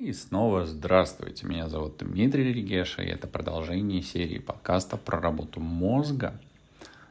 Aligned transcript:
И 0.00 0.12
снова 0.12 0.66
здравствуйте, 0.66 1.46
меня 1.46 1.68
зовут 1.68 1.98
Дмитрий 1.98 2.52
Регеша, 2.52 3.02
и 3.02 3.06
это 3.06 3.28
продолжение 3.28 4.02
серии 4.02 4.38
подкаста 4.38 4.96
про 4.96 5.20
работу 5.20 5.60
мозга. 5.60 6.34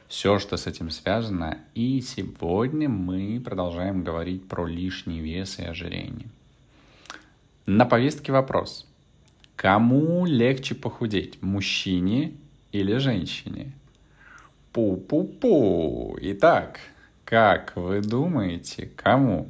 Все, 0.06 0.38
что 0.38 0.58
с 0.58 0.66
этим 0.66 0.90
связано. 0.90 1.56
И 1.74 2.02
сегодня 2.02 2.90
мы 2.90 3.40
продолжаем 3.40 4.04
говорить 4.04 4.46
про 4.46 4.66
лишний 4.66 5.20
вес 5.20 5.58
и 5.60 5.64
ожирение. 5.64 6.28
На 7.64 7.86
повестке 7.86 8.32
вопрос. 8.32 8.86
Кому 9.56 10.26
легче 10.26 10.74
похудеть, 10.74 11.40
мужчине 11.40 12.34
или 12.70 12.98
женщине? 12.98 13.72
Пу-пу-пу. 14.74 16.18
Итак, 16.20 16.80
как 17.24 17.74
вы 17.76 18.02
думаете, 18.02 18.90
кому? 18.94 19.48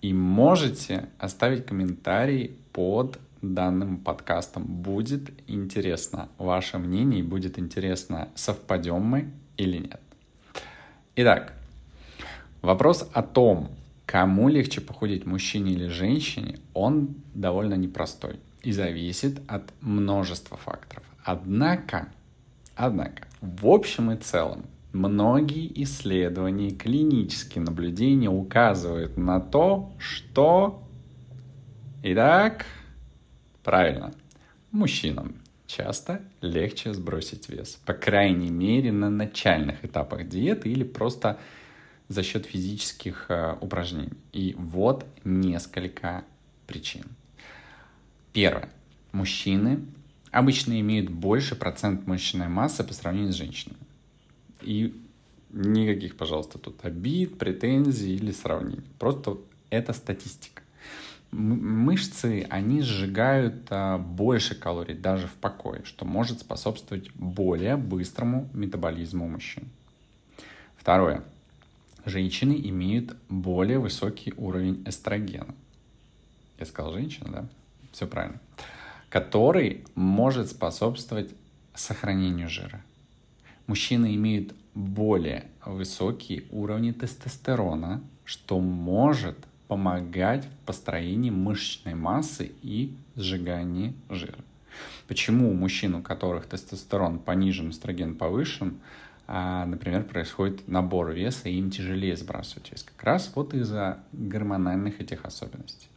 И 0.00 0.12
можете 0.12 1.08
оставить 1.18 1.66
комментарий 1.66 2.56
под 2.72 3.18
данным 3.42 3.98
подкастом. 3.98 4.64
Будет 4.64 5.30
интересно 5.48 6.28
ваше 6.38 6.78
мнение, 6.78 7.22
будет 7.22 7.58
интересно, 7.58 8.28
совпадем 8.34 9.02
мы 9.02 9.30
или 9.56 9.78
нет. 9.78 10.00
Итак, 11.16 11.52
вопрос 12.62 13.08
о 13.12 13.22
том, 13.22 13.70
кому 14.06 14.48
легче 14.48 14.80
похудеть, 14.80 15.26
мужчине 15.26 15.72
или 15.72 15.88
женщине, 15.88 16.58
он 16.74 17.16
довольно 17.34 17.74
непростой 17.74 18.38
и 18.62 18.72
зависит 18.72 19.40
от 19.48 19.64
множества 19.80 20.56
факторов. 20.56 21.04
Однако, 21.24 22.08
однако, 22.76 23.26
в 23.40 23.66
общем 23.66 24.12
и 24.12 24.16
целом, 24.16 24.64
Многие 24.98 25.70
исследования 25.84 26.70
и 26.70 26.76
клинические 26.76 27.62
наблюдения 27.62 28.28
указывают 28.28 29.16
на 29.16 29.38
то, 29.38 29.92
что... 29.96 30.82
Итак, 32.02 32.66
правильно, 33.62 34.12
мужчинам 34.72 35.36
часто 35.68 36.20
легче 36.40 36.92
сбросить 36.94 37.48
вес. 37.48 37.78
По 37.86 37.92
крайней 37.92 38.50
мере, 38.50 38.90
на 38.90 39.08
начальных 39.08 39.84
этапах 39.84 40.28
диеты 40.28 40.68
или 40.68 40.82
просто 40.82 41.38
за 42.08 42.24
счет 42.24 42.46
физических 42.46 43.26
э, 43.28 43.54
упражнений. 43.60 44.18
И 44.32 44.56
вот 44.58 45.06
несколько 45.22 46.24
причин. 46.66 47.04
Первое. 48.32 48.68
Мужчины 49.12 49.78
обычно 50.32 50.80
имеют 50.80 51.08
больше 51.08 51.54
процент 51.54 52.08
мышечной 52.08 52.48
массы 52.48 52.82
по 52.82 52.92
сравнению 52.92 53.32
с 53.32 53.36
женщинами. 53.36 53.87
И 54.62 54.94
никаких, 55.50 56.16
пожалуйста, 56.16 56.58
тут 56.58 56.84
обид, 56.84 57.38
претензий 57.38 58.14
или 58.14 58.32
сравнений. 58.32 58.84
Просто 58.98 59.38
это 59.70 59.92
статистика. 59.92 60.62
Мышцы, 61.30 62.46
они 62.48 62.80
сжигают 62.80 63.66
а, 63.68 63.98
больше 63.98 64.54
калорий 64.54 64.94
даже 64.94 65.26
в 65.26 65.34
покое, 65.34 65.82
что 65.84 66.06
может 66.06 66.40
способствовать 66.40 67.12
более 67.12 67.76
быстрому 67.76 68.48
метаболизму 68.54 69.28
мужчин. 69.28 69.68
Второе. 70.78 71.22
Женщины 72.06 72.58
имеют 72.64 73.14
более 73.28 73.78
высокий 73.78 74.32
уровень 74.38 74.82
эстрогена. 74.86 75.54
Я 76.58 76.64
сказал 76.64 76.94
женщина, 76.94 77.30
да? 77.30 77.48
Все 77.92 78.06
правильно. 78.06 78.40
Который 79.10 79.84
может 79.94 80.50
способствовать 80.50 81.30
сохранению 81.74 82.48
жира 82.48 82.82
мужчины 83.68 84.16
имеют 84.16 84.54
более 84.74 85.44
высокие 85.64 86.42
уровни 86.50 86.90
тестостерона, 86.90 88.02
что 88.24 88.58
может 88.58 89.36
помогать 89.68 90.46
в 90.46 90.66
построении 90.66 91.30
мышечной 91.30 91.94
массы 91.94 92.50
и 92.62 92.96
сжигании 93.14 93.94
жира. 94.08 94.38
Почему 95.06 95.50
у 95.50 95.54
мужчин, 95.54 95.94
у 95.94 96.02
которых 96.02 96.46
тестостерон 96.46 97.18
понижен, 97.18 97.70
эстроген 97.70 98.16
повышен, 98.16 98.78
а, 99.26 99.66
например, 99.66 100.04
происходит 100.04 100.66
набор 100.68 101.10
веса, 101.12 101.48
и 101.48 101.58
им 101.58 101.70
тяжелее 101.70 102.16
сбрасывать 102.16 102.70
вес. 102.70 102.82
Как 102.82 103.04
раз 103.04 103.30
вот 103.34 103.52
из-за 103.52 103.98
гормональных 104.12 105.00
этих 105.00 105.24
особенностей. 105.26 105.88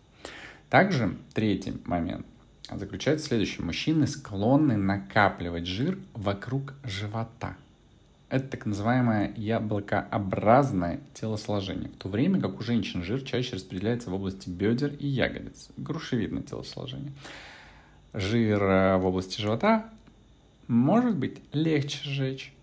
Также 0.69 1.17
третий 1.33 1.75
момент 1.85 2.25
заключается 2.77 3.25
в 3.25 3.27
следующем. 3.29 3.65
Мужчины 3.65 4.07
склонны 4.07 4.77
накапливать 4.77 5.65
жир 5.65 5.97
вокруг 6.13 6.73
живота. 6.83 7.55
Это 8.29 8.47
так 8.47 8.65
называемое 8.65 9.33
яблокообразное 9.35 11.01
телосложение, 11.13 11.89
в 11.89 11.97
то 11.97 12.07
время 12.07 12.39
как 12.39 12.59
у 12.59 12.63
женщин 12.63 13.03
жир 13.03 13.21
чаще 13.23 13.55
распределяется 13.55 14.09
в 14.09 14.13
области 14.13 14.49
бедер 14.49 14.93
и 14.93 15.05
ягодиц. 15.05 15.67
Грушевидное 15.75 16.41
телосложение. 16.41 17.11
Жир 18.13 18.63
э, 18.63 18.97
в 18.97 19.05
области 19.05 19.41
живота 19.41 19.89
может 20.67 21.17
быть 21.17 21.41
легче 21.51 21.99
сжечь, 22.03 22.53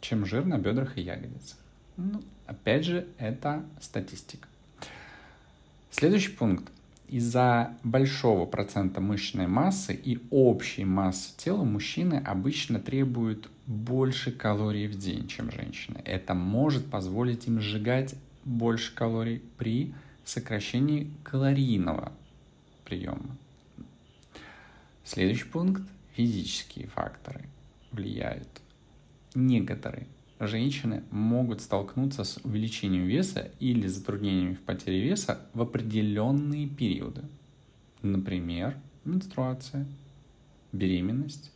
чем 0.00 0.24
жир 0.24 0.46
на 0.46 0.56
бедрах 0.56 0.96
и 0.96 1.02
ягодицах. 1.02 1.58
Ну, 1.98 2.22
опять 2.46 2.86
же, 2.86 3.06
это 3.18 3.64
статистика. 3.82 4.48
Следующий 5.90 6.30
пункт 6.30 6.72
из-за 7.08 7.76
большого 7.82 8.44
процента 8.46 9.00
мышечной 9.00 9.46
массы 9.46 9.94
и 9.94 10.20
общей 10.30 10.84
массы 10.84 11.36
тела 11.36 11.64
мужчины 11.64 12.22
обычно 12.24 12.78
требуют 12.78 13.50
больше 13.66 14.30
калорий 14.30 14.86
в 14.88 14.98
день, 14.98 15.26
чем 15.26 15.50
женщины. 15.50 16.00
Это 16.04 16.34
может 16.34 16.90
позволить 16.90 17.46
им 17.46 17.60
сжигать 17.60 18.14
больше 18.44 18.94
калорий 18.94 19.42
при 19.56 19.94
сокращении 20.24 21.10
калорийного 21.22 22.12
приема. 22.84 23.36
Следующий 25.04 25.44
пункт– 25.44 25.82
физические 26.14 26.88
факторы 26.88 27.44
влияют. 27.92 28.48
Некоторые 29.34 30.06
женщины 30.40 31.02
могут 31.10 31.60
столкнуться 31.60 32.24
с 32.24 32.38
увеличением 32.44 33.06
веса 33.06 33.50
или 33.58 33.86
затруднениями 33.86 34.54
в 34.54 34.60
потере 34.60 35.00
веса 35.02 35.40
в 35.54 35.62
определенные 35.62 36.68
периоды. 36.68 37.22
Например, 38.02 38.76
менструация, 39.04 39.86
беременность 40.72 41.50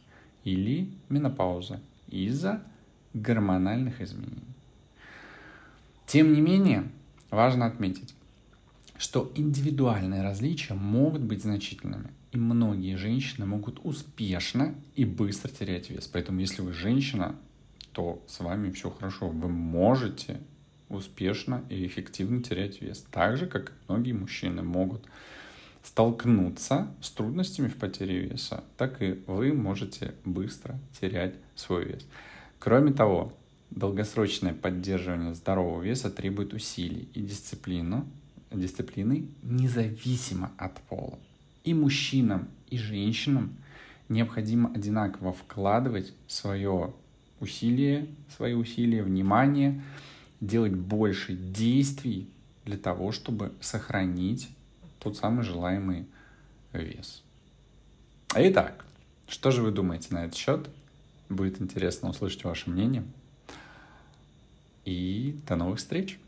или 0.44 0.91
менопауза 1.09 1.81
из-за 2.09 2.62
гормональных 3.15 4.00
изменений. 4.00 4.42
Тем 6.06 6.32
не 6.32 6.41
менее, 6.41 6.91
важно 7.31 7.66
отметить, 7.66 8.15
что 8.98 9.31
индивидуальные 9.34 10.22
различия 10.22 10.75
могут 10.75 11.22
быть 11.22 11.42
значительными, 11.42 12.10
и 12.32 12.37
многие 12.37 12.97
женщины 12.97 13.47
могут 13.47 13.81
успешно 13.84 14.75
и 14.94 15.04
быстро 15.04 15.48
терять 15.50 15.91
вес. 15.91 16.06
Поэтому, 16.06 16.41
если 16.41 16.62
вы 16.62 16.72
женщина, 16.72 17.37
то 17.92 18.22
с 18.26 18.41
вами 18.41 18.70
все 18.70 18.91
хорошо. 18.91 19.28
Вы 19.28 19.48
можете 19.48 20.41
успешно 20.88 21.64
и 21.69 21.86
эффективно 21.86 22.42
терять 22.42 22.80
вес. 22.80 23.04
Так 23.10 23.36
же, 23.36 23.47
как 23.47 23.70
и 23.70 23.72
многие 23.88 24.12
мужчины 24.12 24.62
могут 24.62 25.04
столкнуться 25.82 26.94
с 27.00 27.10
трудностями 27.10 27.69
в 27.69 27.76
потере 27.76 28.20
веса, 28.20 28.62
так 28.76 29.03
и 29.03 29.20
вы 29.26 29.53
можете 29.53 30.14
быстро 30.25 30.78
терять 31.00 31.34
свой 31.54 31.86
вес. 31.86 32.06
Кроме 32.58 32.92
того, 32.92 33.32
долгосрочное 33.70 34.54
поддерживание 34.54 35.34
здорового 35.34 35.82
веса 35.82 36.10
требует 36.10 36.53
усилий 36.53 37.09
и 37.14 37.22
дисциплину, 37.22 38.06
дисциплины 38.53 39.26
независимо 39.42 40.53
от 40.56 40.80
пола. 40.82 41.19
И 41.64 41.74
мужчинам, 41.74 42.48
и 42.70 42.78
женщинам 42.78 43.56
необходимо 44.09 44.70
одинаково 44.72 45.32
вкладывать 45.32 46.12
свое 46.26 46.92
усилия, 47.42 48.06
свои 48.34 48.54
усилия, 48.54 49.03
внимание, 49.03 49.82
делать 50.41 50.72
больше 50.72 51.34
действий 51.34 52.28
для 52.64 52.78
того, 52.78 53.12
чтобы 53.12 53.53
сохранить 53.60 54.48
тот 55.00 55.16
самый 55.16 55.44
желаемый 55.44 56.06
вес. 56.72 57.22
Итак, 58.34 58.84
что 59.28 59.50
же 59.50 59.62
вы 59.62 59.72
думаете 59.72 60.09
на 60.15 60.24
этот 60.24 60.36
счет? 60.36 60.71
Будет 61.28 61.60
интересно 61.60 62.10
услышать 62.10 62.44
ваше 62.44 62.71
мнение. 62.71 63.04
И 64.84 65.38
до 65.47 65.56
новых 65.56 65.78
встреч! 65.78 66.18